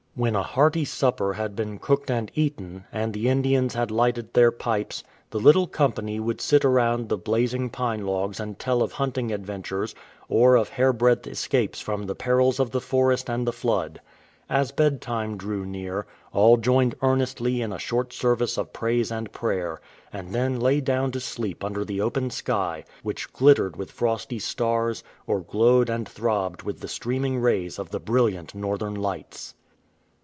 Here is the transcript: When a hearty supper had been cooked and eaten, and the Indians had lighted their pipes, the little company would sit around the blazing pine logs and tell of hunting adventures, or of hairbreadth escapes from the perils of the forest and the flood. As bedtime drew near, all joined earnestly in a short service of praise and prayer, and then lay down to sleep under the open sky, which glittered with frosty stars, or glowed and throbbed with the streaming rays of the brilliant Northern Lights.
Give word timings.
When 0.13 0.35
a 0.35 0.43
hearty 0.43 0.83
supper 0.83 1.33
had 1.33 1.55
been 1.55 1.79
cooked 1.79 2.11
and 2.11 2.29
eaten, 2.35 2.83
and 2.91 3.13
the 3.13 3.29
Indians 3.29 3.75
had 3.75 3.89
lighted 3.91 4.33
their 4.33 4.51
pipes, 4.51 5.05
the 5.29 5.39
little 5.39 5.67
company 5.67 6.19
would 6.19 6.41
sit 6.41 6.65
around 6.65 7.07
the 7.07 7.17
blazing 7.17 7.69
pine 7.69 8.05
logs 8.05 8.37
and 8.37 8.59
tell 8.59 8.81
of 8.81 8.91
hunting 8.91 9.31
adventures, 9.31 9.95
or 10.27 10.57
of 10.57 10.67
hairbreadth 10.67 11.25
escapes 11.27 11.79
from 11.79 12.03
the 12.05 12.13
perils 12.13 12.59
of 12.59 12.71
the 12.71 12.81
forest 12.81 13.29
and 13.29 13.47
the 13.47 13.53
flood. 13.53 14.01
As 14.49 14.73
bedtime 14.73 15.37
drew 15.37 15.65
near, 15.65 16.05
all 16.33 16.57
joined 16.57 16.93
earnestly 17.01 17.61
in 17.61 17.71
a 17.71 17.79
short 17.79 18.11
service 18.11 18.57
of 18.57 18.73
praise 18.73 19.13
and 19.13 19.31
prayer, 19.31 19.79
and 20.11 20.35
then 20.35 20.59
lay 20.59 20.81
down 20.81 21.13
to 21.13 21.21
sleep 21.21 21.63
under 21.63 21.85
the 21.85 22.01
open 22.01 22.29
sky, 22.31 22.83
which 23.01 23.31
glittered 23.31 23.77
with 23.77 23.89
frosty 23.93 24.39
stars, 24.39 25.05
or 25.25 25.39
glowed 25.39 25.89
and 25.89 26.05
throbbed 26.07 26.63
with 26.63 26.81
the 26.81 26.89
streaming 26.89 27.39
rays 27.39 27.79
of 27.79 27.91
the 27.91 27.99
brilliant 27.99 28.53
Northern 28.53 28.95
Lights. 28.95 29.55